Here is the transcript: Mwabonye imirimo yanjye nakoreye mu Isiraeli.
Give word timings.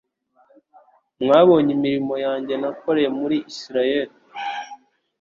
Mwabonye 1.23 1.71
imirimo 1.77 2.15
yanjye 2.25 2.53
nakoreye 2.61 3.09
mu 3.17 3.25
Isiraeli. 3.51 4.15